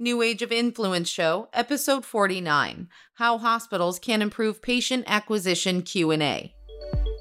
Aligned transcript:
New 0.00 0.22
Age 0.22 0.42
of 0.42 0.52
Influence 0.52 1.08
Show, 1.08 1.48
episode 1.52 2.04
49: 2.04 2.88
How 3.14 3.36
Hospitals 3.36 3.98
Can 3.98 4.22
Improve 4.22 4.62
Patient 4.62 5.02
Acquisition 5.08 5.82
Q&A. 5.82 6.54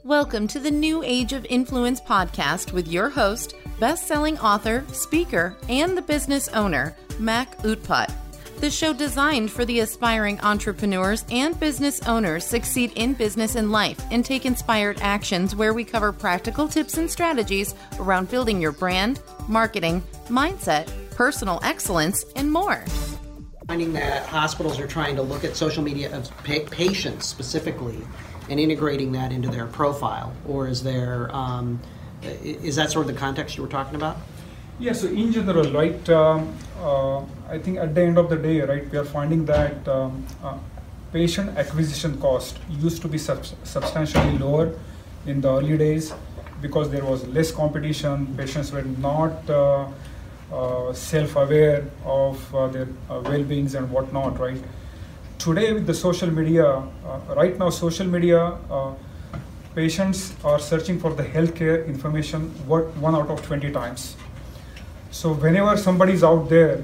Welcome 0.04 0.46
to 0.50 0.60
the 0.60 0.70
New 0.70 1.02
Age 1.02 1.34
of 1.34 1.44
Influence 1.50 2.00
podcast 2.00 2.74
with 2.74 2.88
your 2.88 3.10
host, 3.10 3.56
best-selling 3.80 4.38
author, 4.38 4.86
speaker, 4.92 5.58
and 5.68 5.98
the 5.98 6.04
business 6.04 6.50
owner, 6.50 6.96
Mac 7.18 7.58
Utpat. 7.64 8.14
The 8.60 8.70
show 8.70 8.94
designed 8.94 9.52
for 9.52 9.66
the 9.66 9.80
aspiring 9.80 10.40
entrepreneurs 10.42 11.26
and 11.32 11.60
business 11.60 12.08
owners 12.08 12.46
succeed 12.46 12.92
in 12.96 13.16
business 13.16 13.56
and 13.56 13.72
life 13.72 14.00
and 14.12 14.24
take 14.24 14.46
inspired 14.46 15.00
actions 15.02 15.56
where 15.56 15.74
we 15.74 15.84
cover 15.84 16.12
practical 16.12 16.68
tips 16.68 17.00
and 17.00 17.10
strategies 17.10 17.74
around 18.00 18.30
building 18.30 18.62
your 18.62 18.72
brand, 18.72 19.20
marketing, 19.48 20.04
mindset, 20.28 20.88
personal 21.18 21.60
excellence, 21.64 22.24
and 22.36 22.50
more. 22.52 22.86
Finding 23.68 23.92
that 23.94 24.28
hospitals 24.28 24.80
are 24.80 24.86
trying 24.86 25.16
to 25.16 25.24
look 25.24 25.44
at 25.44 25.56
social 25.56 25.84
media 25.84 26.16
of 26.16 26.30
pa- 26.44 26.70
patients 26.70 27.26
specifically 27.26 28.00
and 28.50 28.60
integrating 28.60 29.12
that 29.12 29.32
into 29.32 29.50
their 29.50 29.66
profile, 29.66 30.32
or 30.48 30.68
is 30.68 30.84
there 30.84 31.36
um, 31.36 31.82
is 32.44 32.76
that 32.76 32.92
sort 32.92 33.08
of 33.08 33.14
the 33.14 33.20
context 33.20 33.58
you 33.58 33.64
were 33.64 33.70
talking 33.70 33.96
about? 33.96 34.18
Yeah, 34.80 34.94
so 34.94 35.08
in 35.08 35.34
general, 35.34 35.72
right, 35.74 36.08
um, 36.10 36.56
uh, 36.80 37.20
I 37.50 37.58
think 37.58 37.80
at 37.80 37.96
the 37.96 38.04
end 38.04 38.20
of 38.20 38.30
the 38.30 38.36
day, 38.36 38.62
right, 38.62 38.90
we 38.92 38.98
are 39.00 39.06
finding 39.06 39.44
that 39.46 39.88
um, 39.88 40.24
uh, 40.44 40.58
patient 41.12 41.58
acquisition 41.58 42.22
cost 42.22 42.60
used 42.70 43.02
to 43.02 43.08
be 43.08 43.18
subs- 43.18 43.56
substantially 43.64 44.38
lower 44.38 44.72
in 45.26 45.42
the 45.42 45.50
early 45.50 45.78
days 45.78 46.14
because 46.62 46.92
there 46.92 47.04
was 47.04 47.28
less 47.28 47.52
competition, 47.52 48.36
patients 48.38 48.72
were 48.72 48.84
not 48.84 49.50
uh, 49.50 49.88
self-aware 50.94 51.86
of 52.06 52.56
uh, 52.56 52.68
their 52.68 52.88
uh, 53.10 53.22
well-beings 53.26 53.76
and 53.76 53.90
whatnot, 53.92 54.40
right? 54.40 54.62
Today 55.38 55.74
with 55.74 55.86
the 55.86 55.94
social 55.94 56.32
media, 56.32 56.66
uh, 56.66 57.36
right 57.36 57.58
now 57.58 57.70
social 57.70 58.08
media, 58.08 58.58
uh, 58.72 58.94
patients 59.76 60.34
are 60.44 60.60
searching 60.60 61.00
for 61.00 61.14
the 61.14 61.24
healthcare 61.24 61.86
information 61.88 62.50
what 62.66 62.86
one 62.98 63.16
out 63.16 63.30
of 63.30 63.42
20 63.46 63.72
times. 63.72 64.16
So 65.12 65.34
whenever 65.34 65.78
somebody 65.78 66.14
is 66.14 66.24
out 66.24 66.50
there, 66.50 66.84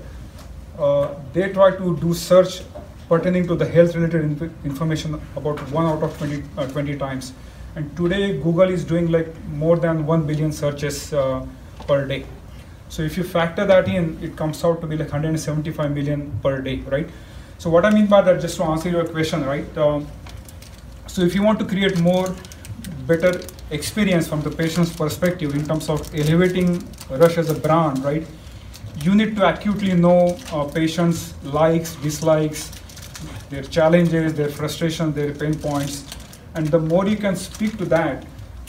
uh, 0.78 1.16
they 1.34 1.52
try 1.54 1.72
to 1.72 1.98
do 1.98 2.14
search 2.14 2.62
pertaining 3.08 3.48
to 3.48 3.56
the 3.56 3.66
health 3.66 3.96
related 3.96 4.24
inf- 4.24 4.66
information 4.66 5.20
about 5.36 5.60
one 5.72 5.86
out 5.86 6.04
of 6.04 6.18
20, 6.18 6.44
uh, 6.58 6.68
20 6.68 6.98
times. 6.98 7.34
And 7.76 7.96
today 7.98 8.38
Google 8.38 8.70
is 8.70 8.84
doing 8.84 9.12
like 9.12 9.28
more 9.48 9.78
than 9.78 10.06
1 10.06 10.28
billion 10.28 10.52
searches 10.52 11.14
uh, 11.14 11.46
per 11.88 12.06
day. 12.06 12.26
So 12.94 13.02
if 13.02 13.18
you 13.18 13.24
factor 13.24 13.66
that 13.66 13.88
in, 13.88 14.20
it 14.22 14.36
comes 14.38 14.64
out 14.64 14.80
to 14.82 14.86
be 14.86 14.96
like 14.96 15.12
175 15.12 15.92
million 15.92 16.32
per 16.44 16.62
day, 16.62 16.76
right? 16.82 17.10
So 17.58 17.72
what 17.72 17.86
I 17.86 17.90
mean 17.90 18.06
by 18.06 18.22
that, 18.22 18.40
just 18.40 18.58
to 18.58 18.66
answer 18.66 18.88
your 18.88 19.08
question, 19.08 19.44
right? 19.44 19.78
Um, 19.80 20.06
so 21.08 21.24
if 21.24 21.34
you 21.34 21.42
want 21.42 21.58
to 21.58 21.66
create 21.66 21.98
more 22.00 22.36
better 23.08 23.42
experience 23.72 24.28
from 24.28 24.44
the 24.44 24.52
patient's 24.52 24.96
perspective 24.96 25.56
in 25.56 25.66
terms 25.66 25.90
of 25.90 26.02
elevating 26.14 26.88
Rush 27.10 27.40
as 27.40 27.50
a 27.50 27.56
brand, 27.56 28.06
right? 28.06 28.28
You 29.02 29.16
need 29.16 29.36
to 29.38 29.50
acutely 29.50 29.96
know 29.96 30.38
uh, 30.52 30.66
patients' 30.66 31.34
likes, 31.44 31.96
dislikes, 31.96 32.70
their 33.50 33.64
challenges, 33.64 34.36
their 34.36 34.50
frustrations, 34.50 35.16
their 35.16 35.34
pain 35.34 35.58
points, 35.58 36.06
and 36.54 36.68
the 36.68 36.78
more 36.78 37.08
you 37.08 37.18
can 37.18 37.36
speak 37.36 37.76
to 37.80 37.86
that. 37.86 38.24